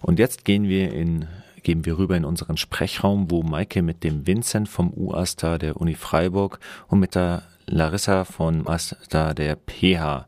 Und 0.00 0.18
jetzt 0.18 0.44
gehen 0.44 0.64
wir 0.64 0.92
in 0.92 1.26
gehen 1.62 1.84
wir 1.84 1.98
rüber 1.98 2.16
in 2.16 2.24
unseren 2.24 2.56
Sprechraum, 2.56 3.30
wo 3.30 3.42
Maike 3.42 3.82
mit 3.82 4.02
dem 4.02 4.26
Vincent 4.26 4.68
vom 4.68 4.92
UASTA 4.94 5.58
der 5.58 5.76
Uni 5.76 5.94
Freiburg 5.94 6.60
und 6.86 7.00
mit 7.00 7.14
der 7.14 7.42
Larissa 7.66 8.24
von 8.24 8.66
ASTA 8.66 9.34
der 9.34 9.56
PH 9.56 10.26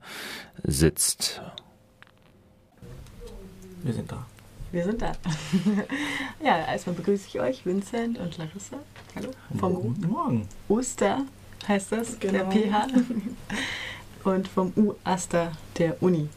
sitzt. 0.62 1.40
Wir 3.82 3.94
sind 3.94 4.12
da. 4.12 4.26
Wir 4.72 4.84
sind 4.84 5.00
da. 5.00 5.12
ja, 6.44 6.58
erstmal 6.66 6.94
begrüße 6.96 7.26
ich 7.28 7.40
euch, 7.40 7.64
Vincent 7.64 8.18
und 8.18 8.36
Larissa. 8.36 8.76
Hallo. 9.16 9.30
Vom 9.58 9.74
Guten 9.74 10.08
Morgen. 10.08 10.48
Oster 10.68 11.24
heißt 11.66 11.92
das, 11.92 12.20
Genau. 12.20 12.32
der 12.32 12.70
PH. 12.70 12.86
Und 14.24 14.48
vom 14.48 14.70
UASTA 14.76 15.52
der 15.78 16.02
Uni. 16.02 16.28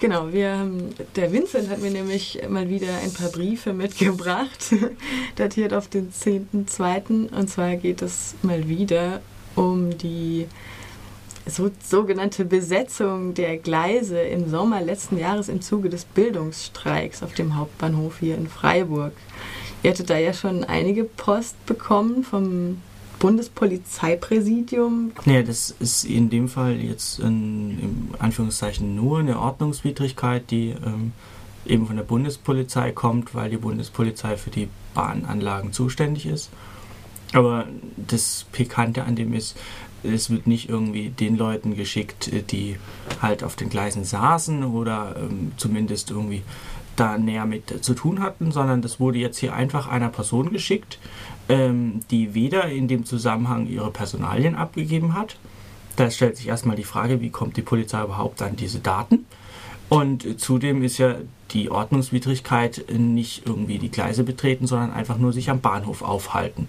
Genau, 0.00 0.32
wir 0.32 0.66
der 1.14 1.30
Vincent 1.30 1.68
hat 1.68 1.82
mir 1.82 1.90
nämlich 1.90 2.40
mal 2.48 2.70
wieder 2.70 2.88
ein 3.02 3.12
paar 3.12 3.28
Briefe 3.28 3.74
mitgebracht, 3.74 4.74
datiert 5.36 5.74
auf 5.74 5.88
den 5.88 6.10
10.2. 6.10 7.30
Und 7.30 7.50
zwar 7.50 7.76
geht 7.76 8.00
es 8.00 8.34
mal 8.40 8.66
wieder 8.66 9.20
um 9.56 9.98
die 9.98 10.46
so, 11.44 11.70
sogenannte 11.82 12.46
Besetzung 12.46 13.34
der 13.34 13.58
Gleise 13.58 14.20
im 14.20 14.48
Sommer 14.48 14.80
letzten 14.80 15.18
Jahres 15.18 15.50
im 15.50 15.60
Zuge 15.60 15.90
des 15.90 16.06
Bildungsstreiks 16.06 17.22
auf 17.22 17.34
dem 17.34 17.56
Hauptbahnhof 17.56 18.20
hier 18.20 18.36
in 18.36 18.48
Freiburg. 18.48 19.12
Ihr 19.82 19.90
hattet 19.90 20.08
da 20.08 20.16
ja 20.16 20.32
schon 20.32 20.64
einige 20.64 21.04
Post 21.04 21.66
bekommen 21.66 22.24
vom 22.24 22.80
Bundespolizeipräsidium. 23.20 25.12
Nee, 25.24 25.44
das 25.44 25.74
ist 25.78 26.04
in 26.04 26.30
dem 26.30 26.48
Fall 26.48 26.80
jetzt 26.80 27.20
in, 27.20 27.78
im 27.78 28.08
Anführungszeichen 28.18 28.96
nur 28.96 29.20
eine 29.20 29.38
Ordnungswidrigkeit, 29.38 30.50
die 30.50 30.70
ähm, 30.70 31.12
eben 31.64 31.86
von 31.86 31.96
der 31.96 32.02
Bundespolizei 32.02 32.90
kommt, 32.90 33.34
weil 33.34 33.50
die 33.50 33.58
Bundespolizei 33.58 34.36
für 34.36 34.50
die 34.50 34.68
Bahnanlagen 34.94 35.72
zuständig 35.72 36.26
ist. 36.26 36.50
Aber 37.32 37.66
das 37.96 38.46
Pikante 38.50 39.04
an 39.04 39.14
dem 39.14 39.34
ist, 39.34 39.56
es 40.02 40.30
wird 40.30 40.46
nicht 40.46 40.68
irgendwie 40.68 41.10
den 41.10 41.36
Leuten 41.36 41.76
geschickt, 41.76 42.32
äh, 42.32 42.42
die 42.42 42.76
halt 43.20 43.44
auf 43.44 43.56
den 43.56 43.68
Gleisen 43.68 44.04
saßen 44.04 44.64
oder 44.64 45.16
ähm, 45.18 45.52
zumindest 45.56 46.10
irgendwie 46.10 46.42
da 46.96 47.16
näher 47.16 47.46
mit 47.46 47.84
zu 47.84 47.94
tun 47.94 48.20
hatten, 48.20 48.52
sondern 48.52 48.82
das 48.82 49.00
wurde 49.00 49.18
jetzt 49.18 49.38
hier 49.38 49.54
einfach 49.54 49.88
einer 49.88 50.10
Person 50.10 50.50
geschickt, 50.50 50.98
ähm, 51.48 52.00
die 52.10 52.34
weder 52.34 52.66
in 52.66 52.88
dem 52.88 53.04
Zusammenhang 53.04 53.66
ihre 53.66 53.90
Personalien 53.90 54.54
abgegeben 54.54 55.14
hat. 55.14 55.36
Da 55.96 56.10
stellt 56.10 56.36
sich 56.36 56.48
erstmal 56.48 56.76
die 56.76 56.84
Frage, 56.84 57.20
wie 57.20 57.30
kommt 57.30 57.56
die 57.56 57.62
Polizei 57.62 58.02
überhaupt 58.02 58.42
an 58.42 58.56
diese 58.56 58.80
Daten? 58.80 59.26
Und 59.88 60.24
äh, 60.24 60.36
zudem 60.36 60.82
ist 60.82 60.98
ja 60.98 61.16
die 61.50 61.70
Ordnungswidrigkeit 61.70 62.84
nicht 62.96 63.46
irgendwie 63.46 63.78
die 63.78 63.90
Gleise 63.90 64.22
betreten, 64.22 64.66
sondern 64.66 64.92
einfach 64.92 65.18
nur 65.18 65.32
sich 65.32 65.50
am 65.50 65.60
Bahnhof 65.60 66.02
aufhalten. 66.02 66.68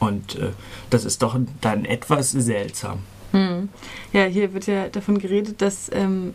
Und 0.00 0.36
äh, 0.36 0.50
das 0.90 1.04
ist 1.04 1.22
doch 1.22 1.38
dann 1.60 1.84
etwas 1.84 2.32
seltsam. 2.32 3.00
Hm. 3.32 3.68
Ja, 4.12 4.24
hier 4.24 4.52
wird 4.52 4.66
ja 4.66 4.88
davon 4.88 5.18
geredet, 5.18 5.62
dass 5.62 5.88
ähm, 5.92 6.34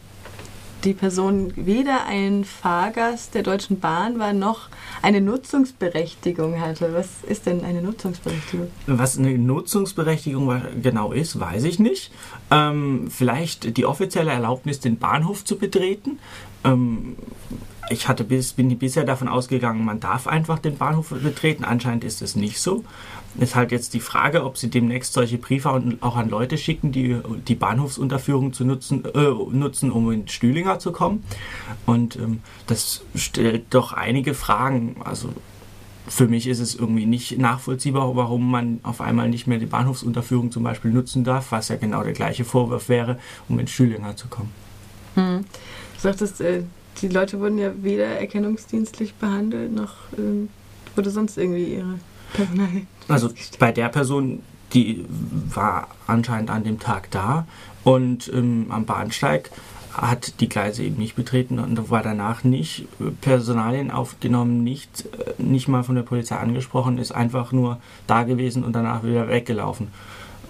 die 0.86 0.94
Person 0.94 1.52
weder 1.56 2.06
ein 2.06 2.46
Fahrgast 2.46 3.34
der 3.34 3.44
Deutschen 3.44 3.80
Bahn 3.80 4.20
war, 4.20 4.34
noch 4.34 4.70
eine 5.02 5.20
Nutzungsberechtigung 5.20 6.62
hatte. 6.62 6.94
Was 6.94 7.08
ist 7.28 7.48
denn 7.48 7.66
eine 7.66 7.82
Nutzungsberechtigung? 7.82 8.68
Was 8.86 9.18
eine 9.18 9.38
Nutzungsberechtigung 9.38 10.62
genau 10.82 11.12
ist, 11.12 11.40
weiß 11.40 11.64
ich 11.64 11.80
nicht. 11.80 12.12
Ähm, 12.52 13.08
vielleicht 13.10 13.78
die 13.78 13.86
offizielle 13.86 14.32
Erlaubnis, 14.32 14.80
den 14.80 14.98
Bahnhof 14.98 15.44
zu 15.44 15.58
betreten. 15.58 16.20
Ähm, 16.64 17.16
ich 17.90 18.08
hatte 18.08 18.24
bis, 18.24 18.54
bin 18.54 18.76
bisher 18.78 19.04
davon 19.04 19.28
ausgegangen, 19.28 19.86
man 19.86 20.00
darf 20.00 20.28
einfach 20.28 20.60
den 20.60 20.78
Bahnhof 20.78 21.10
betreten. 21.10 21.64
Anscheinend 21.64 22.04
ist 22.04 22.22
es 22.22 22.36
nicht 22.36 22.60
so. 22.60 22.84
Ist 23.38 23.56
halt 23.56 23.72
jetzt 23.72 23.94
die 23.94 24.00
Frage, 24.00 24.44
ob 24.44 24.58
sie 24.58 24.70
demnächst 24.70 25.14
solche 25.14 25.38
Briefe 25.38 25.70
auch 26.02 26.16
an 26.16 26.30
Leute 26.30 26.58
schicken, 26.58 26.92
die 26.92 27.20
die 27.48 27.56
Bahnhofsunterführung 27.56 28.54
zu 28.54 28.64
nutzen, 28.64 29.04
äh, 29.14 29.30
nutzen, 29.52 29.92
um 29.92 30.12
in 30.12 30.28
Stühlinger 30.28 30.80
zu 30.80 30.92
kommen. 30.92 31.24
Und 31.86 32.16
ähm, 32.16 32.42
das 32.68 33.04
stellt 33.14 33.66
doch 33.72 33.94
einige 33.94 34.34
Fragen. 34.34 34.96
Also 35.04 35.30
für 36.08 36.28
mich 36.28 36.48
ist 36.48 36.60
es 36.60 36.76
irgendwie 36.76 37.06
nicht 37.06 37.38
nachvollziehbar, 37.38 38.16
warum 38.16 38.50
man 38.50 38.80
auf 38.84 39.02
einmal 39.02 39.30
nicht 39.30 39.48
mehr 39.48 39.58
die 39.58 39.66
Bahnhofsunterführung 39.66 40.52
zum 40.52 40.64
Beispiel 40.64 40.92
nutzen 40.92 41.24
darf, 41.24 41.52
was 41.52 41.70
ja 41.70 41.76
genau 41.76 42.04
der 42.04 42.14
gleiche 42.14 42.46
Vorwurf 42.46 42.90
wäre, 42.90 43.20
um 43.50 43.60
in 43.60 43.68
Stühlinger 43.68 44.16
zu 44.16 44.28
kommen. 44.28 44.52
Hm. 45.16 45.46
Du 45.96 46.02
sagtest, 46.02 46.42
äh, 46.42 46.64
die 47.02 47.08
Leute 47.08 47.40
wurden 47.40 47.58
ja 47.58 47.72
weder 47.82 48.06
erkennungsdienstlich 48.06 49.16
behandelt, 49.16 49.74
noch 49.74 49.94
ähm, 50.18 50.50
wurde 50.96 51.10
sonst 51.10 51.38
irgendwie 51.38 51.76
ihre 51.76 52.00
Personal. 52.34 52.70
Also 53.08 53.30
bei 53.60 53.72
der 53.72 53.90
Person, 53.90 54.42
die 54.74 55.06
war 55.54 55.90
anscheinend 56.08 56.50
an 56.50 56.64
dem 56.64 56.80
Tag 56.80 57.12
da 57.12 57.46
und 57.84 58.32
ähm, 58.34 58.66
am 58.70 58.86
Bahnsteig 58.86 59.52
hat 59.94 60.42
die 60.42 60.50
Gleise 60.50 60.84
eben 60.84 60.98
nicht 60.98 61.16
betreten 61.16 61.60
und 61.60 61.90
war 61.90 62.02
danach 62.02 62.44
nicht 62.44 62.88
äh, 63.00 63.12
Personalien 63.22 63.92
aufgenommen, 63.92 64.64
nicht, 64.64 65.06
äh, 65.06 65.42
nicht 65.42 65.68
mal 65.68 65.84
von 65.84 65.96
der 65.96 66.02
Polizei 66.02 66.36
angesprochen, 66.36 66.98
ist 66.98 67.12
einfach 67.12 67.52
nur 67.52 67.80
da 68.08 68.24
gewesen 68.24 68.64
und 68.64 68.74
danach 68.74 69.04
wieder 69.04 69.30
weggelaufen. 69.30 69.90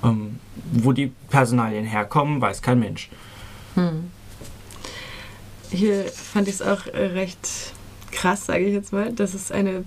Ähm, 0.04 0.40
wo 0.72 0.94
die 0.94 1.12
Personalien 1.30 1.86
herkommen, 1.86 2.42
weiß 2.42 2.62
kein 2.62 2.80
Mensch. 2.80 3.10
Hm. 3.76 4.12
Hier 5.72 6.06
fand 6.06 6.48
ich 6.48 6.56
es 6.56 6.62
auch 6.62 6.88
äh, 6.88 7.06
recht 7.08 7.74
krass, 8.12 8.46
sage 8.46 8.66
ich 8.66 8.74
jetzt 8.74 8.94
mal, 8.94 9.12
dass 9.12 9.34
es 9.34 9.52
eine 9.52 9.84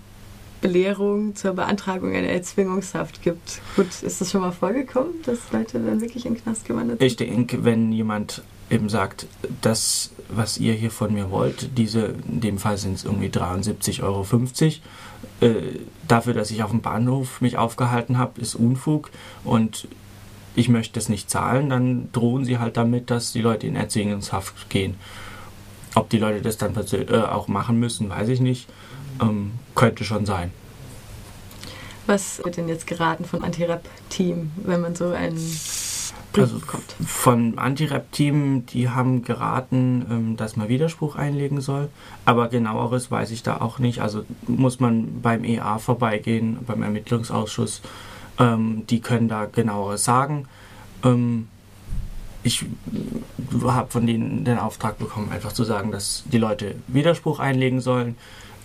Belehrung 0.61 1.37
zur 1.37 1.55
Beantragung 1.55 2.15
einer 2.15 2.29
Erzwingungshaft 2.29 3.23
gibt. 3.23 3.61
Gut, 3.77 4.03
ist 4.03 4.21
das 4.21 4.31
schon 4.31 4.41
mal 4.41 4.53
vorgekommen, 4.53 5.15
dass 5.25 5.39
Leute 5.53 5.79
dann 5.79 6.01
wirklich 6.01 6.27
in 6.27 6.35
den 6.35 6.43
Knast 6.43 6.67
gewandert 6.67 6.99
sind? 6.99 7.07
Ich 7.07 7.17
denke, 7.17 7.65
wenn 7.65 7.93
jemand 7.93 8.43
eben 8.71 8.89
sagt, 8.89 9.27
das, 9.63 10.11
was 10.29 10.59
ihr 10.59 10.75
hier 10.75 10.91
von 10.91 11.13
mir 11.15 11.31
wollt, 11.31 11.79
diese, 11.79 12.15
in 12.29 12.41
dem 12.41 12.59
Fall 12.59 12.77
sind 12.77 12.95
es 12.95 13.05
irgendwie 13.05 13.29
73,50 13.29 14.03
Euro, 14.03 14.27
äh, 15.41 15.79
dafür, 16.07 16.35
dass 16.35 16.51
ich 16.51 16.63
auf 16.63 16.71
dem 16.71 16.83
Bahnhof 16.83 17.41
mich 17.41 17.57
aufgehalten 17.57 18.19
habe, 18.19 18.41
ist 18.41 18.55
Unfug 18.55 19.11
und 19.45 19.89
ich 20.55 20.69
möchte 20.69 20.99
es 20.99 21.09
nicht 21.09 21.31
zahlen, 21.31 21.71
dann 21.71 22.09
drohen 22.13 22.45
sie 22.45 22.59
halt 22.59 22.77
damit, 22.77 23.11
dass 23.11 23.33
die 23.33 23.43
Leute 23.43 23.67
in 23.67 23.77
Erziehungshaft 23.77 24.69
gehen. 24.69 24.97
Ob 25.95 26.09
die 26.11 26.19
Leute 26.19 26.43
das 26.43 26.59
dann 26.59 26.75
äh, 26.77 27.17
auch 27.17 27.49
machen 27.49 27.79
müssen, 27.81 28.09
weiß 28.11 28.29
ich 28.29 28.41
nicht. 28.41 28.69
Ähm, 29.21 29.53
könnte 29.75 30.05
schon 30.05 30.27
sein. 30.27 30.53
Was 32.07 32.43
wird 32.45 32.57
denn 32.57 32.69
jetzt 32.69 32.87
geraten 32.87 33.25
vom 33.25 33.45
Anti-Rap-Team, 33.45 34.51
wenn 34.65 34.81
man 34.81 34.95
so 34.95 35.09
einen 35.11 35.37
Brief 36.33 36.43
Also 36.43 36.59
bekommt? 36.59 36.85
von 37.05 37.59
Anti-Rap-Team, 37.59 38.65
die 38.67 38.89
haben 38.89 39.23
geraten, 39.23 40.07
ähm, 40.11 40.37
dass 40.37 40.57
man 40.57 40.69
Widerspruch 40.69 41.17
einlegen 41.17 41.61
soll. 41.61 41.89
Aber 42.25 42.49
genaueres 42.49 43.11
weiß 43.11 43.31
ich 43.31 43.43
da 43.43 43.61
auch 43.61 43.79
nicht. 43.79 44.01
Also 44.01 44.25
muss 44.47 44.81
man 44.81 45.21
beim 45.21 45.45
EA 45.45 45.79
vorbeigehen, 45.79 46.59
beim 46.67 46.83
Ermittlungsausschuss. 46.83 47.83
Ähm, 48.39 48.85
die 48.89 49.01
können 49.01 49.29
da 49.29 49.45
genaueres 49.47 50.05
sagen. 50.05 50.47
Ähm, 51.05 51.49
ich 52.43 52.65
habe 53.63 53.91
von 53.91 54.07
denen 54.07 54.45
den 54.45 54.59
Auftrag 54.59 54.99
bekommen, 54.99 55.31
einfach 55.31 55.53
zu 55.53 55.65
sagen, 55.65 55.91
dass 55.91 56.25
die 56.33 56.39
Leute 56.39 56.77
Widerspruch 56.87 57.41
einlegen 57.41 57.81
sollen 57.81 58.17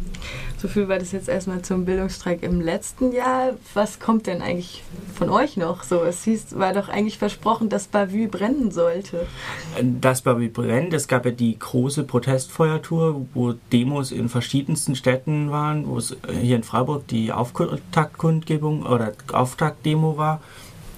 So 0.61 0.67
viel 0.67 0.89
war 0.89 0.99
das 0.99 1.13
jetzt 1.13 1.29
erstmal 1.29 1.61
zum 1.61 1.85
Bildungsstreik 1.85 2.43
im 2.43 2.59
letzten 2.59 3.13
Jahr. 3.13 3.53
Was 3.73 4.01
kommt 4.01 4.27
denn 4.27 4.41
eigentlich 4.41 4.83
von 5.15 5.29
euch 5.29 5.55
noch? 5.55 5.83
So, 5.83 6.03
es 6.03 6.25
hieß, 6.25 6.59
war 6.59 6.73
doch 6.73 6.89
eigentlich 6.89 7.17
versprochen, 7.17 7.69
dass 7.69 7.87
Bavü 7.87 8.27
brennen 8.27 8.69
sollte. 8.69 9.25
Das 9.81 10.25
war 10.25 10.37
wie 10.41 10.49
brennt. 10.49 10.93
Es 10.93 11.07
gab 11.07 11.23
ja 11.23 11.31
die 11.31 11.57
große 11.57 12.03
Protestfeuertour, 12.03 13.25
wo 13.33 13.53
Demos 13.71 14.11
in 14.11 14.27
verschiedensten 14.27 14.97
Städten 14.97 15.49
waren, 15.49 15.87
wo 15.87 15.97
es 15.97 16.17
hier 16.41 16.57
in 16.57 16.63
Freiburg 16.63 17.07
die 17.07 17.31
Auftaktkundgebung 17.31 18.85
oder 18.85 19.13
Auftaktdemo 19.31 20.17
war. 20.17 20.41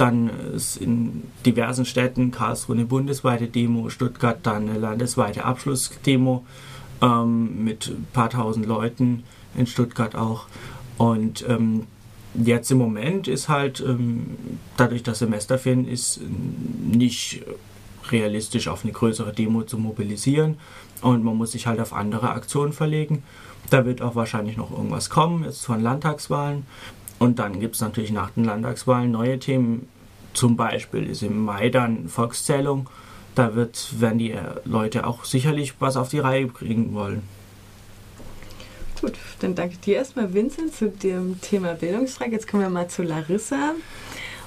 dann 0.02 0.32
ist 0.56 0.78
in 0.78 1.22
diversen 1.46 1.86
Städten, 1.86 2.32
Karlsruhe 2.32 2.76
eine 2.76 2.86
bundesweite 2.86 3.46
Demo, 3.46 3.90
Stuttgart 3.90 4.40
dann 4.42 4.68
eine 4.68 4.80
landesweite 4.80 5.46
Abschlussdemo 5.46 6.44
ähm, 7.04 7.64
mit 7.64 7.90
ein 7.90 8.08
paar 8.12 8.32
tausend 8.32 8.66
Leuten, 8.66 9.24
in 9.56 9.68
Stuttgart 9.68 10.16
auch. 10.16 10.48
Und 10.98 11.46
ähm, 11.48 11.88
jetzt 12.36 12.72
im 12.72 12.78
Moment 12.78 13.28
ist 13.28 13.50
halt, 13.50 13.80
ähm, 13.82 14.38
dadurch, 14.78 15.04
dass 15.04 15.20
Semesterferien 15.20 15.88
ist, 15.88 16.20
nicht 16.92 17.44
realistisch 18.10 18.68
auf 18.68 18.84
eine 18.84 18.94
größere 18.94 19.34
Demo 19.34 19.64
zu 19.64 19.78
mobilisieren 19.78 20.58
und 21.02 21.24
man 21.24 21.38
muss 21.38 21.52
sich 21.52 21.68
halt 21.68 21.80
auf 21.80 21.94
andere 21.94 22.32
Aktionen 22.32 22.74
verlegen. 22.74 23.24
Da 23.70 23.86
wird 23.86 24.02
auch 24.02 24.16
wahrscheinlich 24.16 24.58
noch 24.58 24.72
irgendwas 24.72 25.10
kommen, 25.10 25.44
jetzt 25.44 25.66
von 25.66 25.82
Landtagswahlen. 25.82 26.66
Und 27.20 27.40
dann 27.40 27.60
gibt 27.60 27.76
es 27.76 27.82
natürlich 27.82 28.12
nach 28.12 28.32
den 28.32 28.46
Landtagswahlen 28.46 29.12
neue 29.12 29.40
Themen. 29.40 29.88
Zum 30.34 30.58
Beispiel 30.58 31.08
ist 31.08 31.22
im 31.22 31.46
Mai 31.46 31.70
dann 31.70 32.10
Volkszählung. 32.10 32.90
Da 33.36 33.56
wird, 33.56 34.00
werden 34.02 34.18
die 34.18 34.36
Leute 34.66 35.06
auch 35.06 35.24
sicherlich 35.24 35.76
was 35.80 35.98
auf 35.98 36.10
die 36.10 36.20
Reihe 36.20 36.48
bringen 36.48 36.94
wollen. 36.94 37.22
Gut, 39.02 39.14
dann 39.40 39.56
danke 39.56 39.78
dir 39.78 39.96
erstmal, 39.96 40.32
Vincent, 40.32 40.76
zu 40.76 40.90
dem 40.90 41.42
Thema 41.42 41.74
Bildungsfrage. 41.74 42.34
Jetzt 42.34 42.48
kommen 42.48 42.62
wir 42.62 42.70
mal 42.70 42.88
zu 42.88 43.02
Larissa. 43.02 43.74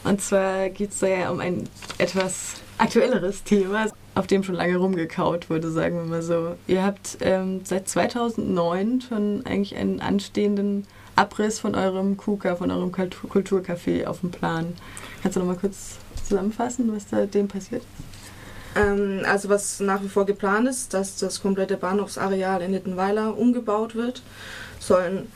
Und 0.04 0.20
zwar 0.20 0.68
geht 0.68 0.92
es 0.92 1.00
da 1.00 1.08
ja 1.08 1.30
um 1.30 1.40
ein 1.40 1.68
etwas 1.98 2.54
aktuelleres 2.78 3.42
Thema, 3.42 3.86
auf 4.14 4.28
dem 4.28 4.44
schon 4.44 4.54
lange 4.54 4.76
rumgekaut 4.76 5.50
wurde, 5.50 5.72
sagen 5.72 5.96
wir 5.96 6.04
mal 6.04 6.22
so. 6.22 6.54
Ihr 6.68 6.84
habt 6.84 7.18
ähm, 7.20 7.62
seit 7.64 7.88
2009 7.88 9.00
schon 9.00 9.44
eigentlich 9.44 9.74
einen 9.74 10.00
anstehenden 10.00 10.86
Abriss 11.16 11.58
von 11.58 11.74
eurem 11.74 12.16
KUKA, 12.16 12.54
von 12.54 12.70
eurem 12.70 12.92
Kulturcafé 12.92 14.06
auf 14.06 14.20
dem 14.20 14.30
Plan. 14.30 14.74
Kannst 15.22 15.34
du 15.34 15.40
noch 15.40 15.48
mal 15.48 15.56
kurz 15.56 15.96
zusammenfassen, 16.22 16.94
was 16.94 17.08
da 17.08 17.26
dem 17.26 17.48
passiert 17.48 17.82
ist? 17.82 18.13
Ähm, 18.74 19.22
also 19.24 19.48
was 19.48 19.80
nach 19.80 20.02
wie 20.02 20.08
vor 20.08 20.26
geplant 20.26 20.68
ist, 20.68 20.94
dass 20.94 21.16
das 21.16 21.40
komplette 21.42 21.76
Bahnhofsareal 21.76 22.62
in 22.62 22.72
Littenweiler 22.72 23.36
umgebaut 23.36 23.94
wird. 23.94 24.22
Sollen 24.80 25.28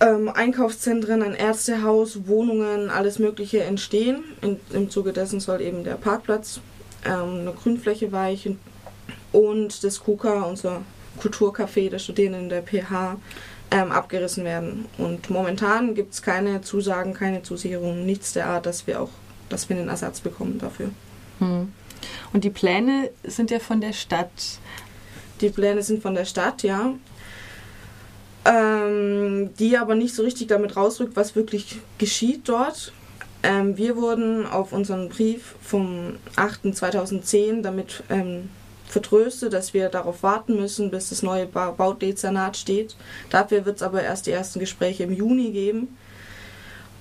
ähm, 0.00 0.28
Einkaufszentren, 0.28 1.22
ein 1.22 1.34
Ärztehaus, 1.34 2.26
Wohnungen, 2.26 2.90
alles 2.90 3.18
Mögliche 3.18 3.62
entstehen. 3.64 4.24
In, 4.40 4.60
Im 4.72 4.90
Zuge 4.90 5.12
dessen 5.12 5.40
soll 5.40 5.60
eben 5.60 5.84
der 5.84 5.94
Parkplatz, 5.94 6.60
ähm, 7.04 7.40
eine 7.40 7.52
Grünfläche 7.52 8.12
weichen 8.12 8.58
und 9.32 9.82
das 9.84 10.00
KUKA, 10.00 10.42
unser 10.42 10.82
Kulturcafé 11.20 11.90
der 11.90 11.98
Studierenden 11.98 12.48
der 12.48 12.62
PH, 12.62 13.16
ähm, 13.70 13.92
abgerissen 13.92 14.44
werden. 14.44 14.86
Und 14.96 15.30
momentan 15.30 15.94
gibt 15.94 16.14
es 16.14 16.22
keine 16.22 16.62
Zusagen, 16.62 17.12
keine 17.12 17.42
Zusicherungen, 17.42 18.06
nichts 18.06 18.32
der 18.32 18.46
Art, 18.46 18.66
dass 18.66 18.86
wir 18.86 19.02
auch, 19.02 19.10
dass 19.48 19.68
wir 19.68 19.76
einen 19.76 19.88
Ersatz 19.88 20.20
bekommen 20.20 20.58
dafür. 20.58 20.90
Hm. 21.40 21.72
Und 22.32 22.44
die 22.44 22.50
Pläne 22.50 23.10
sind 23.24 23.50
ja 23.50 23.58
von 23.58 23.80
der 23.80 23.92
Stadt. 23.92 24.30
Die 25.40 25.50
Pläne 25.50 25.82
sind 25.82 26.02
von 26.02 26.14
der 26.14 26.24
Stadt, 26.24 26.62
ja 26.62 26.94
ähm, 28.48 29.50
die 29.58 29.76
aber 29.76 29.94
nicht 29.94 30.14
so 30.14 30.22
richtig 30.22 30.48
damit 30.48 30.76
rausrückt, 30.76 31.16
was 31.16 31.36
wirklich 31.36 31.80
geschieht 31.98 32.48
dort. 32.48 32.92
Ähm, 33.42 33.76
wir 33.76 33.96
wurden 33.96 34.46
auf 34.46 34.72
unseren 34.72 35.08
Brief 35.08 35.54
vom 35.62 36.16
8.2010 36.36 37.62
damit 37.62 38.02
ähm, 38.08 38.48
vertröstet, 38.86 39.52
dass 39.52 39.74
wir 39.74 39.90
darauf 39.90 40.22
warten 40.22 40.56
müssen, 40.56 40.90
bis 40.90 41.10
das 41.10 41.22
neue 41.22 41.46
ba 41.46 41.70
Baudezernat 41.72 42.56
steht. 42.56 42.96
Dafür 43.30 43.66
wird 43.66 43.76
es 43.76 43.82
aber 43.82 44.02
erst 44.02 44.26
die 44.26 44.32
ersten 44.32 44.60
Gespräche 44.60 45.04
im 45.04 45.12
Juni 45.12 45.52
geben. 45.52 45.96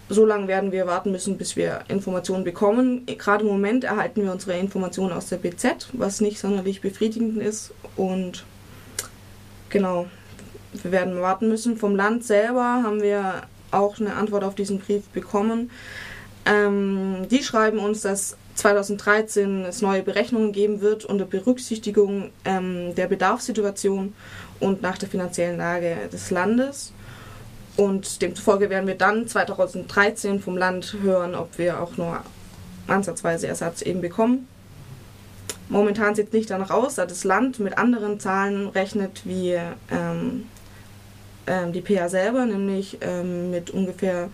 So 0.09 0.25
lange 0.25 0.47
werden 0.47 0.71
wir 0.71 0.87
warten 0.87 1.11
müssen, 1.11 1.37
bis 1.37 1.57
wir 1.57 1.81
Informationen 1.89 2.45
bekommen. 2.45 3.05
Gerade 3.05 3.43
im 3.43 3.49
Moment 3.49 3.83
erhalten 3.83 4.23
wir 4.23 4.31
unsere 4.31 4.57
Informationen 4.57 5.11
aus 5.11 5.27
der 5.27 5.37
BZ, 5.37 5.89
was 5.93 6.21
nicht 6.21 6.39
sonderlich 6.39 6.79
befriedigend 6.79 7.41
ist. 7.41 7.73
Und 7.97 8.45
genau, 9.69 10.07
wir 10.71 10.91
werden 10.91 11.19
warten 11.19 11.49
müssen. 11.49 11.75
Vom 11.75 11.95
Land 11.95 12.23
selber 12.23 12.83
haben 12.83 13.01
wir 13.01 13.43
auch 13.71 13.99
eine 13.99 14.15
Antwort 14.15 14.45
auf 14.45 14.55
diesen 14.55 14.79
Brief 14.79 15.05
bekommen. 15.09 15.71
Ähm, 16.45 17.27
die 17.29 17.43
schreiben 17.43 17.79
uns, 17.79 18.01
dass 18.01 18.37
2013 18.55 19.65
es 19.65 19.81
neue 19.81 20.03
Berechnungen 20.03 20.53
geben 20.53 20.81
wird 20.81 21.03
unter 21.03 21.25
Berücksichtigung 21.25 22.31
ähm, 22.45 22.95
der 22.95 23.07
Bedarfssituation 23.07 24.13
und 24.59 24.81
nach 24.81 24.97
der 24.97 25.09
finanziellen 25.09 25.57
Lage 25.57 25.95
des 26.11 26.31
Landes. 26.31 26.93
Und 27.77 28.21
demzufolge 28.23 28.69
werden 28.69 28.87
wir 28.87 28.95
dann 28.95 29.27
2013 29.27 30.41
vom 30.41 30.57
Land 30.57 30.97
hören, 31.01 31.35
ob 31.35 31.57
wir 31.57 31.79
auch 31.79 31.95
nur 31.95 32.21
ansatzweise 32.87 33.47
Ersatz 33.47 33.81
eben 33.83 34.01
bekommen. 34.01 34.47
Momentan 35.69 36.15
sieht 36.15 36.27
es 36.27 36.33
nicht 36.33 36.49
danach 36.49 36.71
aus, 36.71 36.95
da 36.95 37.05
das 37.05 37.23
Land 37.23 37.59
mit 37.59 37.77
anderen 37.77 38.19
Zahlen 38.19 38.67
rechnet 38.69 39.21
wie 39.25 39.57
ähm, 39.91 40.45
ähm, 41.45 41.71
die 41.73 41.81
PA 41.81 42.09
selber, 42.09 42.45
nämlich 42.45 42.97
ähm, 43.01 43.51
mit 43.51 43.69
ungefähr 43.69 44.29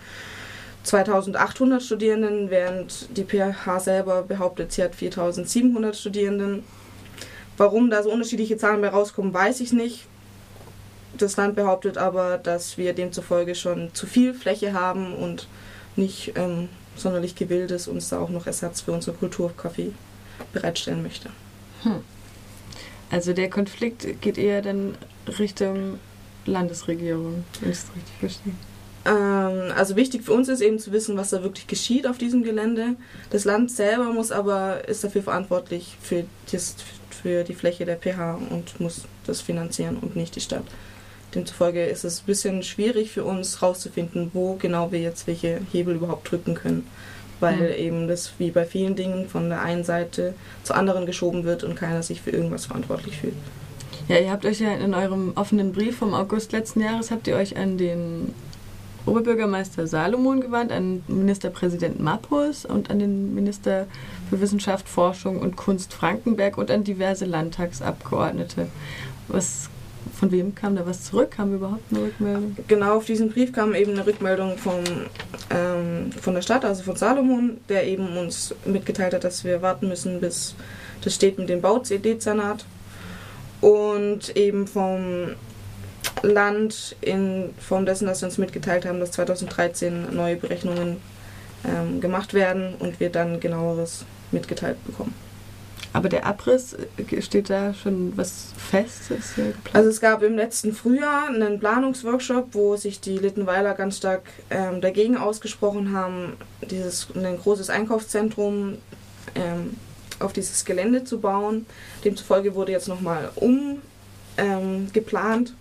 2800 0.83 1.81
Studierenden, 1.81 2.49
während 2.49 3.17
die 3.17 3.23
PH 3.23 3.79
selber 3.79 4.23
behauptet, 4.23 4.71
sie 4.71 4.83
hat 4.83 4.95
4700 4.95 5.95
Studierenden. 5.95 6.63
Warum 7.57 7.89
da 7.89 8.03
so 8.03 8.11
unterschiedliche 8.11 8.57
Zahlen 8.57 8.81
bei 8.81 8.89
rauskommen, 8.89 9.33
weiß 9.33 9.61
ich 9.61 9.73
nicht. 9.73 10.07
Das 11.17 11.37
Land 11.37 11.55
behauptet 11.55 11.97
aber, 11.97 12.37
dass 12.37 12.77
wir 12.77 12.93
demzufolge 12.93 13.55
schon 13.55 13.93
zu 13.93 14.07
viel 14.07 14.33
Fläche 14.33 14.73
haben 14.73 15.13
und 15.13 15.47
nicht 15.95 16.33
ähm, 16.35 16.69
sonderlich 16.95 17.35
gewillt 17.35 17.71
ist, 17.71 17.87
uns 17.87 18.09
da 18.09 18.19
auch 18.19 18.29
noch 18.29 18.47
Ersatz 18.47 18.81
für 18.81 18.91
unser 18.91 19.13
Kulturcafé 19.13 19.91
bereitstellen 20.51 21.03
möchte. 21.03 21.29
Hm. 21.83 22.01
Also 23.11 23.33
der 23.33 23.49
Konflikt 23.49 24.21
geht 24.21 24.37
eher 24.37 24.61
dann 24.61 24.95
Richtung 25.39 25.99
Landesregierung, 26.45 27.43
wenn 27.61 27.71
ich 27.71 27.77
es 27.77 27.85
richtig 27.95 28.15
verstehe. 28.19 28.53
Ähm, 29.05 29.73
also 29.75 29.95
wichtig 29.95 30.23
für 30.23 30.33
uns 30.33 30.49
ist 30.49 30.61
eben 30.61 30.79
zu 30.79 30.91
wissen, 30.91 31.17
was 31.17 31.29
da 31.29 31.43
wirklich 31.43 31.67
geschieht 31.67 32.07
auf 32.07 32.17
diesem 32.17 32.43
Gelände. 32.43 32.95
Das 33.29 33.45
Land 33.45 33.71
selber 33.71 34.05
muss 34.05 34.31
aber 34.31 34.87
ist 34.87 35.03
dafür 35.03 35.23
verantwortlich 35.23 35.97
für, 36.01 36.25
das, 36.51 36.75
für 37.09 37.43
die 37.43 37.53
Fläche 37.53 37.85
der 37.85 37.97
PH 37.97 38.39
und 38.49 38.79
muss 38.79 39.03
das 39.25 39.41
finanzieren 39.41 39.97
und 39.97 40.15
nicht 40.15 40.35
die 40.35 40.41
Stadt. 40.41 40.63
Demzufolge 41.35 41.85
ist 41.85 42.03
es 42.03 42.21
ein 42.21 42.25
bisschen 42.25 42.63
schwierig 42.63 43.11
für 43.11 43.23
uns 43.23 43.61
herauszufinden, 43.61 44.31
wo 44.33 44.55
genau 44.55 44.91
wir 44.91 44.99
jetzt 44.99 45.27
welche 45.27 45.61
Hebel 45.71 45.95
überhaupt 45.95 46.31
drücken 46.31 46.55
können. 46.55 46.87
Weil 47.39 47.57
mhm. 47.57 47.77
eben 47.77 48.07
das 48.07 48.33
wie 48.37 48.51
bei 48.51 48.65
vielen 48.65 48.95
Dingen 48.95 49.27
von 49.27 49.49
der 49.49 49.61
einen 49.61 49.83
Seite 49.83 50.33
zur 50.63 50.75
anderen 50.75 51.05
geschoben 51.05 51.43
wird 51.43 51.63
und 51.63 51.75
keiner 51.75 52.03
sich 52.03 52.21
für 52.21 52.31
irgendwas 52.31 52.67
verantwortlich 52.67 53.17
fühlt. 53.17 53.35
Ja, 54.07 54.17
ihr 54.17 54.31
habt 54.31 54.45
euch 54.45 54.59
ja 54.59 54.73
in 54.73 54.93
eurem 54.93 55.33
offenen 55.35 55.71
Brief 55.71 55.97
vom 55.97 56.13
August 56.13 56.51
letzten 56.51 56.81
Jahres 56.81 57.09
habt 57.09 57.27
ihr 57.27 57.35
euch 57.35 57.55
an 57.57 57.77
den 57.77 58.33
Oberbürgermeister 59.05 59.85
Salomon 59.87 60.39
gewandt, 60.39 60.71
an 60.71 61.03
Ministerpräsident 61.07 61.99
Mappus 61.99 62.65
und 62.65 62.89
an 62.89 62.99
den 62.99 63.35
Minister 63.35 63.87
für 64.29 64.39
Wissenschaft, 64.39 64.87
Forschung 64.87 65.39
und 65.39 65.57
Kunst 65.57 65.93
Frankenberg 65.93 66.57
und 66.57 66.71
an 66.71 66.83
diverse 66.83 67.25
Landtagsabgeordnete. 67.25 68.67
Was, 69.27 69.69
von 70.19 70.31
wem 70.31 70.55
kam 70.55 70.75
da 70.75 70.85
was 70.85 71.05
zurück? 71.05 71.37
Haben 71.37 71.51
wir 71.51 71.57
überhaupt 71.57 71.91
eine 71.91 72.03
Rückmeldung? 72.03 72.55
Genau, 72.67 72.97
auf 72.97 73.05
diesen 73.05 73.29
Brief 73.29 73.51
kam 73.51 73.73
eben 73.73 73.91
eine 73.91 74.05
Rückmeldung 74.05 74.57
vom, 74.57 74.83
ähm, 75.49 76.11
von 76.11 76.33
der 76.33 76.41
Stadt, 76.41 76.65
also 76.65 76.83
von 76.83 76.95
Salomon, 76.95 77.57
der 77.69 77.87
eben 77.87 78.17
uns 78.17 78.53
mitgeteilt 78.65 79.13
hat, 79.13 79.23
dass 79.23 79.43
wir 79.43 79.61
warten 79.61 79.87
müssen, 79.87 80.19
bis 80.19 80.55
das 81.01 81.15
steht 81.15 81.37
mit 81.37 81.49
dem 81.49 81.61
Baudezernat 81.61 82.65
und 83.61 84.35
eben 84.35 84.67
vom 84.67 85.35
Land 86.21 86.95
in 87.01 87.49
Form 87.59 87.85
dessen, 87.85 88.07
dass 88.07 88.19
sie 88.19 88.25
uns 88.25 88.37
mitgeteilt 88.37 88.85
haben, 88.85 88.99
dass 88.99 89.11
2013 89.11 90.15
neue 90.15 90.35
Berechnungen 90.37 90.97
ähm, 91.65 91.99
gemacht 92.01 92.33
werden 92.33 92.75
und 92.79 92.99
wir 92.99 93.09
dann 93.09 93.39
genaueres 93.39 94.05
mitgeteilt 94.31 94.83
bekommen. 94.85 95.13
Aber 95.93 96.09
der 96.09 96.25
Abriss, 96.25 96.75
äh, 96.97 97.21
steht 97.21 97.49
da 97.51 97.73
schon 97.73 98.17
was 98.17 98.47
fest? 98.57 99.13
also 99.73 99.89
es 99.89 100.01
gab 100.01 100.23
im 100.23 100.35
letzten 100.35 100.73
Frühjahr 100.73 101.27
einen 101.27 101.59
Planungsworkshop, 101.59 102.49
wo 102.53 102.75
sich 102.75 102.99
die 102.99 103.17
Littenweiler 103.17 103.75
ganz 103.75 103.97
stark 103.97 104.23
ähm, 104.49 104.81
dagegen 104.81 105.17
ausgesprochen 105.17 105.95
haben, 105.95 106.33
dieses 106.61 107.07
ein 107.15 107.37
großes 107.37 107.69
Einkaufszentrum 107.69 108.79
ähm, 109.35 109.77
auf 110.19 110.33
dieses 110.33 110.65
Gelände 110.65 111.03
zu 111.03 111.19
bauen. 111.19 111.67
Demzufolge 112.03 112.55
wurde 112.55 112.71
jetzt 112.71 112.87
nochmal 112.87 113.29
umgeplant. 114.35 115.53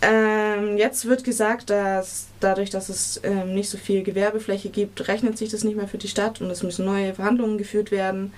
Ähm, 0.00 0.76
jetzt 0.76 1.06
wird 1.06 1.24
gesagt, 1.24 1.70
dass 1.70 2.28
dadurch, 2.40 2.70
dass 2.70 2.88
es 2.88 3.20
ähm, 3.24 3.54
nicht 3.54 3.68
so 3.68 3.78
viel 3.78 4.04
Gewerbefläche 4.04 4.68
gibt, 4.68 5.08
rechnet 5.08 5.36
sich 5.36 5.50
das 5.50 5.64
nicht 5.64 5.76
mehr 5.76 5.88
für 5.88 5.98
die 5.98 6.08
Stadt 6.08 6.40
und 6.40 6.50
es 6.50 6.62
müssen 6.62 6.84
neue 6.84 7.14
Verhandlungen 7.14 7.58
geführt 7.58 7.90
werden. 7.90 8.32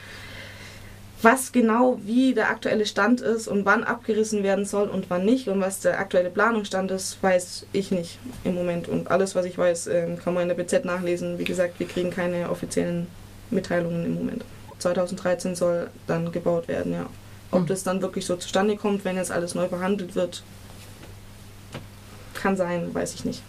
Was 1.22 1.52
genau, 1.52 1.98
wie 2.04 2.34
der 2.34 2.50
aktuelle 2.50 2.86
Stand 2.86 3.20
ist 3.20 3.46
und 3.46 3.66
wann 3.66 3.84
abgerissen 3.84 4.42
werden 4.42 4.64
soll 4.64 4.88
und 4.88 5.10
wann 5.10 5.24
nicht 5.24 5.48
und 5.48 5.60
was 5.60 5.80
der 5.80 5.98
aktuelle 5.98 6.30
Planungsstand 6.30 6.90
ist, 6.90 7.22
weiß 7.22 7.66
ich 7.72 7.90
nicht 7.90 8.18
im 8.44 8.54
Moment. 8.54 8.88
Und 8.88 9.10
alles, 9.10 9.34
was 9.34 9.44
ich 9.44 9.58
weiß, 9.58 9.88
ähm, 9.88 10.18
kann 10.18 10.34
man 10.34 10.44
in 10.44 10.48
der 10.48 10.62
BZ 10.62 10.84
nachlesen. 10.84 11.38
Wie 11.38 11.44
gesagt, 11.44 11.78
wir 11.78 11.86
kriegen 11.86 12.10
keine 12.10 12.48
offiziellen 12.50 13.06
Mitteilungen 13.50 14.04
im 14.06 14.14
Moment. 14.14 14.44
2013 14.78 15.54
soll 15.54 15.90
dann 16.06 16.32
gebaut 16.32 16.68
werden, 16.68 16.92
ja. 16.92 17.06
Ob 17.50 17.62
mhm. 17.62 17.66
das 17.66 17.82
dann 17.82 18.00
wirklich 18.00 18.24
so 18.24 18.36
zustande 18.36 18.76
kommt, 18.76 19.04
wenn 19.04 19.16
jetzt 19.16 19.32
alles 19.32 19.54
neu 19.54 19.66
behandelt 19.66 20.14
wird, 20.14 20.42
kann 22.34 22.56
sein, 22.56 22.94
weiß 22.94 23.14
ich 23.14 23.24
nicht. 23.24 23.42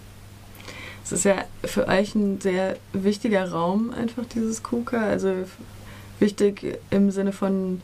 Es 1.04 1.12
ist 1.12 1.24
ja 1.24 1.46
für 1.64 1.88
euch 1.88 2.16
ein 2.16 2.42
sehr 2.42 2.78
wichtiger 2.94 3.50
Raum, 3.50 3.94
einfach 3.94 4.26
dieses 4.26 4.64
KUKA. 4.64 5.08
Also 5.08 5.46
wichtig 6.22 6.80
im 6.90 7.12
Sinne 7.12 7.34
von 7.34 7.82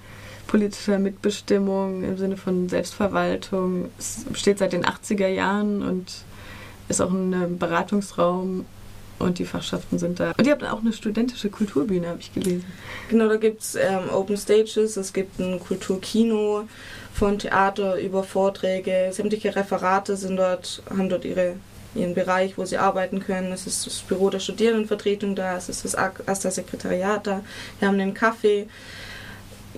politischer 0.47 0.99
Mitbestimmung, 0.99 2.03
im 2.03 2.17
Sinne 2.17 2.37
von 2.37 2.69
Selbstverwaltung. 2.69 3.89
Es 3.99 4.23
besteht 4.29 4.59
seit 4.59 4.73
den 4.73 4.85
80er 4.85 5.27
Jahren 5.27 5.83
und 5.83 6.11
ist 6.87 7.01
auch 7.01 7.11
ein 7.11 7.57
Beratungsraum 7.57 8.65
und 9.19 9.39
die 9.39 9.45
Fachschaften 9.45 9.99
sind 9.99 10.19
da. 10.19 10.33
Und 10.37 10.45
ihr 10.45 10.53
habt 10.53 10.63
auch 10.63 10.79
eine 10.79 10.93
studentische 10.93 11.49
Kulturbühne, 11.49 12.07
habe 12.07 12.19
ich 12.19 12.33
gelesen. 12.33 12.65
Genau, 13.09 13.27
da 13.27 13.37
gibt 13.37 13.61
es 13.61 13.75
ähm, 13.75 14.09
Open 14.13 14.37
Stages, 14.37 14.95
es 14.95 15.11
gibt 15.11 15.39
ein 15.39 15.59
Kulturkino 15.59 16.67
von 17.13 17.39
Theater 17.39 17.99
über 17.99 18.23
Vorträge, 18.23 19.09
sämtliche 19.11 19.55
Referate 19.55 20.15
sind 20.15 20.37
dort, 20.37 20.83
haben 20.89 21.09
dort 21.09 21.25
ihre 21.25 21.55
ihren 21.95 22.13
Bereich, 22.13 22.57
wo 22.57 22.65
sie 22.65 22.77
arbeiten 22.77 23.19
können. 23.19 23.51
Es 23.51 23.67
ist 23.67 23.85
das 23.85 24.01
Büro 24.01 24.29
der 24.29 24.39
Studierendenvertretung 24.39 25.35
da, 25.35 25.57
es 25.57 25.69
ist 25.69 25.85
das 25.85 25.95
AStA-Sekretariat 25.95 27.25
da. 27.25 27.43
Wir 27.79 27.87
haben 27.87 27.99
einen 27.99 28.13
Kaffee. 28.13 28.67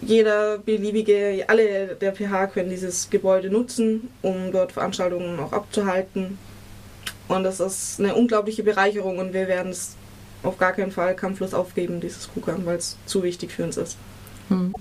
Jeder 0.02 0.60
beliebige, 0.60 1.46
alle 1.48 1.96
der 1.96 2.14
PH 2.14 2.48
können 2.48 2.70
dieses 2.70 3.10
Gebäude 3.10 3.50
nutzen, 3.50 4.10
um 4.22 4.52
dort 4.52 4.72
Veranstaltungen 4.72 5.40
auch 5.40 5.52
abzuhalten. 5.52 6.38
Und 7.28 7.44
das 7.44 7.60
ist 7.60 8.00
eine 8.00 8.16
unglaubliche 8.16 8.64
Bereicherung 8.64 9.20
und 9.20 9.34
wir 9.34 9.48
werden 9.48 9.72
es 9.72 9.96
auf 10.42 10.58
gar 10.58 10.72
keinen 10.72 10.92
Fall 10.92 11.16
kampflos 11.16 11.54
aufgeben, 11.54 12.00
dieses 12.00 12.30
KUKA, 12.34 12.58
weil 12.64 12.78
es 12.78 12.98
zu 13.06 13.24
wichtig 13.24 13.52
für 13.52 13.64
uns 13.64 13.78
ist. 13.78 13.98
Hm. 14.48 14.74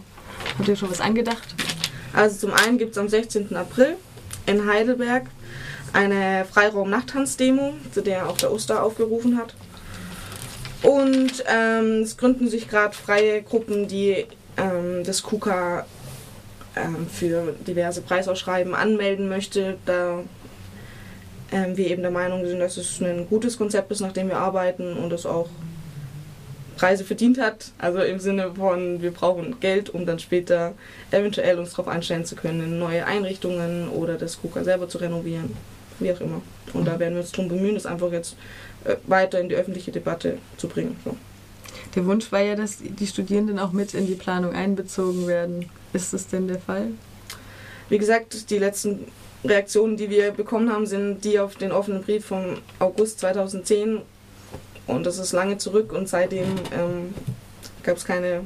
Habt 0.57 0.69
ihr 0.69 0.77
schon 0.77 0.91
was 0.91 1.01
angedacht? 1.01 1.55
Also 2.13 2.47
zum 2.49 2.55
einen 2.55 2.79
gibt 2.79 2.93
es 2.93 2.99
am 2.99 3.09
16. 3.09 3.55
April 3.57 3.97
in 4.47 4.67
Heidelberg 4.67 5.27
eine 5.93 6.45
Freiraum-Nachttanz-Demo, 6.45 7.75
zu 7.93 8.03
der 8.03 8.29
auch 8.29 8.37
der 8.37 8.53
Oster 8.53 8.83
aufgerufen 8.83 9.39
hat. 9.39 9.55
Und 10.83 11.45
ähm, 11.49 12.03
es 12.03 12.17
gründen 12.17 12.49
sich 12.49 12.69
gerade 12.69 12.95
freie 12.95 13.43
Gruppen, 13.43 13.89
die 13.89 14.27
ähm, 14.57 15.03
das 15.05 15.23
KUKA 15.23 15.87
ähm, 16.77 17.09
für 17.09 17.55
diverse 17.67 18.01
Preisausschreiben 18.01 18.75
anmelden 18.75 19.29
möchte, 19.29 19.77
da 19.87 20.23
ähm, 21.51 21.77
wir 21.77 21.89
eben 21.89 22.03
der 22.03 22.13
Meinung 22.13 22.47
sind, 22.47 22.61
dass 22.61 22.77
es 22.77 23.01
ein 23.01 23.27
gutes 23.29 23.59
Konzept 23.59 23.91
ist, 23.91 24.01
nach 24.01 24.13
dem 24.13 24.29
wir 24.29 24.39
arbeiten 24.39 24.97
und 24.97 25.13
es 25.13 25.27
auch 25.27 25.49
Preise 26.77 27.03
verdient 27.03 27.41
hat. 27.41 27.73
Also 27.79 27.99
im 27.99 28.21
Sinne 28.21 28.53
von, 28.55 29.03
wir 29.03 29.11
brauchen 29.11 29.59
Geld, 29.59 29.91
um 29.91 30.07
dann 30.07 30.21
später 30.21 30.75
eventuell 31.11 31.59
uns 31.59 31.71
darauf 31.71 31.89
einstellen 31.89 32.25
zu 32.25 32.37
können, 32.37 32.79
neue 32.79 33.05
Einrichtungen 33.05 33.89
oder 33.89 34.15
das 34.15 34.41
KUKA 34.41 34.63
selber 34.63 34.89
zu 34.89 34.99
renovieren 34.99 35.57
wie 36.01 36.13
auch 36.13 36.21
immer. 36.21 36.43
Und 36.73 36.87
da 36.87 36.99
werden 36.99 37.15
wir 37.15 37.23
uns 37.23 37.33
darum 37.33 37.49
bemühen, 37.49 37.75
das 37.75 37.87
einfach 37.87 38.13
jetzt 38.13 38.37
äh, 38.85 38.97
weiter 39.07 39.41
in 39.41 39.49
die 39.49 39.55
öffentliche 39.55 39.93
Debatte 39.93 40.39
zu 40.57 40.69
bringen. 40.69 40.97
So. 41.05 41.17
Der 41.95 42.07
Wunsch 42.07 42.31
war 42.33 42.41
ja, 42.41 42.55
dass 42.55 42.79
die 42.79 43.07
Studierenden 43.07 43.59
auch 43.59 43.73
mit 43.73 43.95
in 43.95 44.07
die 44.07 44.15
Planung 44.15 44.55
einbezogen 44.55 45.27
werden. 45.27 45.71
Ist 45.93 46.13
das 46.13 46.27
denn 46.27 46.49
der 46.49 46.61
Fall? 46.61 46.89
Wie 47.89 47.99
gesagt, 47.99 48.51
die 48.51 48.59
letzten 48.59 49.07
Reaktionen, 49.45 49.97
die 49.97 50.11
wir 50.11 50.33
bekommen 50.33 50.71
haben, 50.71 50.87
sind 50.87 51.25
die 51.25 51.39
auf 51.39 51.57
den 51.57 51.73
offenen 51.73 52.03
Brief 52.03 52.27
vom 52.27 52.59
August 52.79 53.21
2010. 53.21 54.03
Und 54.87 55.05
das 55.05 55.19
ist 55.19 55.33
lange 55.33 55.59
zurück 55.59 55.93
und 55.93 56.09
seitdem 56.09 56.49
ähm, 56.73 57.15
gab 57.83 57.97
es 57.97 58.05
keine 58.05 58.45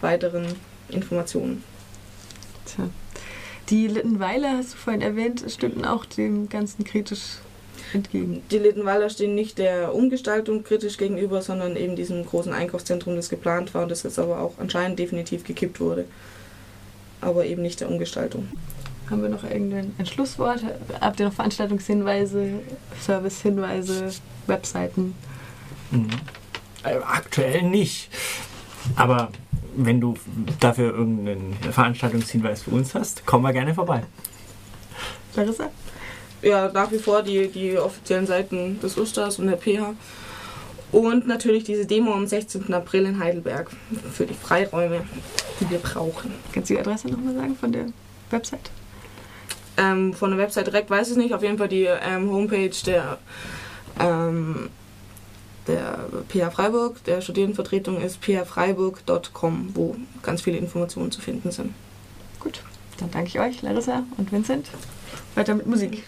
weiteren 0.00 0.46
Informationen. 0.88 1.64
Tja. 2.64 2.88
Die 3.68 3.86
Littenweiler, 3.86 4.56
hast 4.56 4.74
du 4.74 4.76
vorhin 4.76 5.02
erwähnt, 5.02 5.44
stünden 5.48 5.84
auch 5.84 6.04
dem 6.04 6.48
Ganzen 6.48 6.84
kritisch 6.84 7.38
entgegen. 7.94 8.42
Die 8.50 8.58
Littenweiler 8.58 9.08
stehen 9.10 9.34
nicht 9.34 9.58
der 9.58 9.94
Umgestaltung 9.94 10.64
kritisch 10.64 10.96
gegenüber, 10.96 11.42
sondern 11.42 11.76
eben 11.76 11.96
diesem 11.96 12.24
großen 12.24 12.52
Einkaufszentrum, 12.52 13.16
das 13.16 13.28
geplant 13.28 13.74
war 13.74 13.84
und 13.84 13.90
das 13.90 14.02
jetzt 14.02 14.18
aber 14.18 14.40
auch 14.40 14.54
anscheinend 14.58 14.98
definitiv 14.98 15.44
gekippt 15.44 15.80
wurde. 15.80 16.06
Aber 17.20 17.44
eben 17.44 17.62
nicht 17.62 17.80
der 17.80 17.88
Umgestaltung. 17.88 18.48
Haben 19.10 19.22
wir 19.22 19.28
noch 19.28 19.44
irgendein 19.44 19.94
ein 19.98 20.06
Schlusswort? 20.06 20.64
Habt 21.00 21.20
ihr 21.20 21.26
noch 21.26 21.34
Veranstaltungshinweise, 21.34 22.60
Servicehinweise, 23.00 24.10
Webseiten? 24.46 25.14
Mhm. 25.90 26.08
Äh, 26.84 26.96
aktuell 26.96 27.62
nicht. 27.62 28.08
Aber 28.96 29.30
wenn 29.74 30.00
du 30.00 30.14
dafür 30.60 30.92
irgendeinen 30.92 31.54
Veranstaltungshinweis 31.70 32.62
für 32.62 32.70
uns 32.70 32.94
hast, 32.94 33.22
komm 33.26 33.42
mal 33.42 33.52
gerne 33.52 33.74
vorbei. 33.74 34.02
Larissa? 35.34 35.70
Ja, 36.42 36.70
nach 36.72 36.90
wie 36.90 36.98
vor 36.98 37.22
die, 37.22 37.48
die 37.48 37.78
offiziellen 37.78 38.26
Seiten 38.26 38.80
des 38.80 38.96
Ustars 38.96 39.38
und 39.38 39.46
der 39.46 39.56
PH. 39.56 39.94
Und 40.90 41.26
natürlich 41.26 41.64
diese 41.64 41.86
Demo 41.86 42.12
am 42.12 42.26
16. 42.26 42.72
April 42.74 43.06
in 43.06 43.18
Heidelberg 43.18 43.70
für 44.12 44.26
die 44.26 44.34
Freiräume, 44.34 45.04
die 45.60 45.70
wir 45.70 45.78
brauchen. 45.78 46.32
Kannst 46.52 46.68
du 46.68 46.74
die 46.74 46.80
Adresse 46.80 47.08
nochmal 47.08 47.34
sagen 47.34 47.56
von 47.56 47.72
der 47.72 47.86
Website? 48.30 48.70
Ähm, 49.78 50.12
von 50.12 50.30
der 50.30 50.38
Website 50.38 50.66
direkt 50.66 50.90
weiß 50.90 51.12
ich 51.12 51.16
nicht. 51.16 51.32
Auf 51.32 51.42
jeden 51.42 51.56
Fall 51.56 51.68
die 51.68 51.84
ähm, 51.84 52.30
Homepage 52.30 52.74
der 52.84 53.18
ähm, 54.00 54.68
der 55.66 56.08
PH 56.28 56.50
Freiburg, 56.50 57.02
der 57.04 57.20
Studierendenvertretung 57.20 58.00
ist 58.00 58.18
phfreiburg.com, 58.22 59.70
wo 59.74 59.96
ganz 60.22 60.42
viele 60.42 60.58
Informationen 60.58 61.10
zu 61.10 61.20
finden 61.20 61.50
sind. 61.50 61.74
Gut, 62.40 62.62
dann 62.98 63.10
danke 63.10 63.28
ich 63.28 63.40
euch, 63.40 63.62
Larissa 63.62 64.04
und 64.16 64.32
Vincent. 64.32 64.68
Weiter 65.34 65.54
mit 65.54 65.66
Musik. 65.66 66.04